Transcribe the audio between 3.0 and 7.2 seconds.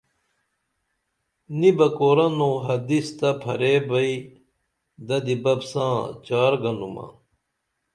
تہ فرعے بئی ددی بپ ساں چار گنُمہ